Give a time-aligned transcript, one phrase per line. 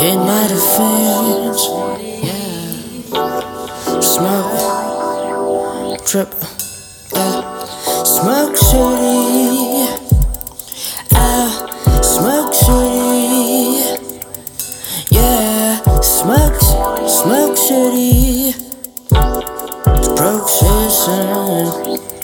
[0.00, 1.66] In my defense,
[2.22, 4.00] yeah.
[4.00, 6.32] Smoke, trip,
[7.14, 7.42] yeah.
[8.04, 9.88] Smoke City,
[11.14, 11.50] ah,
[12.00, 13.98] Smoke City,
[15.10, 15.80] yeah.
[16.00, 16.60] Smoke,
[17.08, 18.54] Smoke City,
[20.14, 22.17] broke citizen.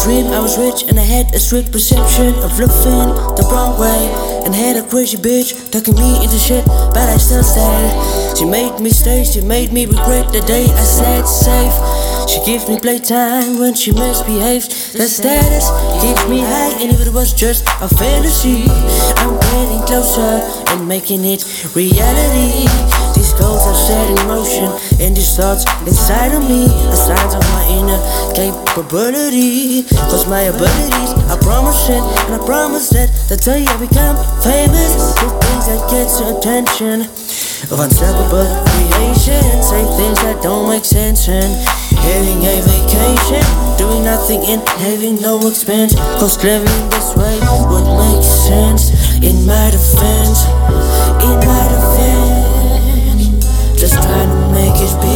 [0.00, 3.78] A dream, I was rich, and I had a strict perception of living the wrong
[3.78, 4.12] way.
[4.44, 8.36] And had a crazy bitch tucking me into shit, but I still stayed.
[8.36, 11.74] She made me stay, she made me regret the day I stayed safe.
[12.28, 14.92] She gives me playtime when she misbehaves.
[14.92, 15.68] The status
[16.00, 18.64] keeps me high, and if it was just a fantasy,
[19.20, 21.44] I'm getting closer and making it
[21.74, 23.09] reality.
[23.40, 24.68] Goals are set in motion,
[25.00, 28.00] and these thoughts inside of me are signs of my inner
[28.36, 29.88] capability.
[30.12, 35.14] Cause my abilities I promise promising, and I promise that the day I become famous,
[35.20, 37.06] do things that get your attention.
[37.70, 41.52] Of unstoppable creation, say things that don't make sense, and
[42.00, 43.44] having a vacation,
[43.76, 45.94] doing nothing and having no expense.
[46.18, 47.36] Cause living this way
[47.68, 48.90] would make sense.
[49.20, 50.48] In my defense,
[51.22, 51.89] in my defense,
[54.10, 55.09] trying to make it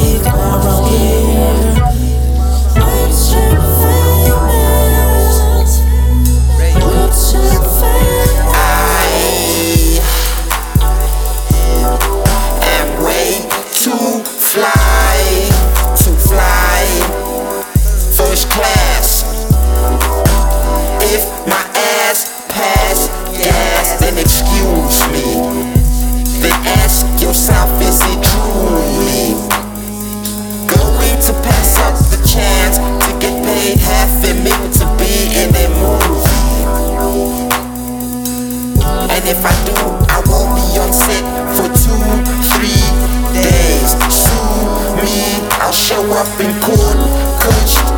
[45.05, 46.99] me, I'll show up in court,
[47.41, 47.94] coached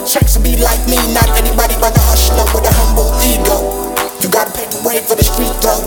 [0.00, 3.84] the checks and be like me, not anybody but a hustler with a humble ego.
[4.20, 5.84] You gotta pay the way for the street though.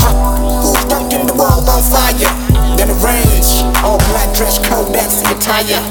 [0.00, 0.16] Huh,
[0.64, 2.32] who's dunking the world on fire?
[2.80, 5.82] Then it rains, all black dress code, that's the attire.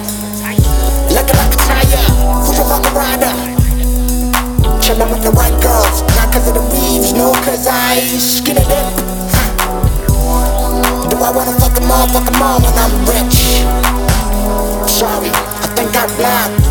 [1.13, 2.05] Looking like a tire,
[2.41, 3.33] who's a fucking rider?
[4.81, 8.65] Chillin' with the white girls, not cause of the weaves, no cause I skin it
[8.65, 8.93] up.
[11.05, 13.61] Do I wanna fuck them all, fuck them all when I'm rich?
[14.89, 16.66] Sorry, I think I'm blind,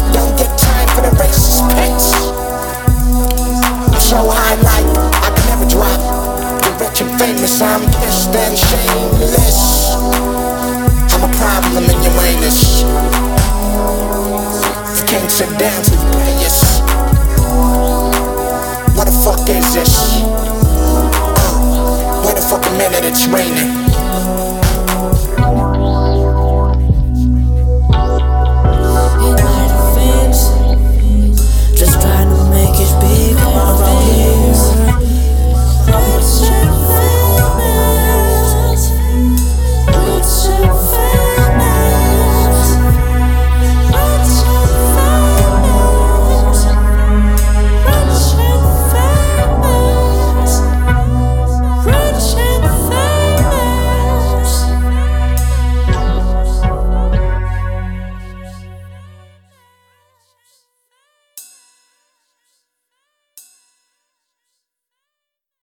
[4.07, 4.87] so high like
[5.19, 5.99] I can never drop.
[6.63, 9.99] The rich and famous, I'm pissed and shameless.
[11.11, 12.87] I'm a problem in your anus.
[14.95, 16.79] You can't sit down till you pay us.
[18.95, 20.23] What the fuck is this?
[21.43, 24.06] Uh, wait a fucking minute, it's raining.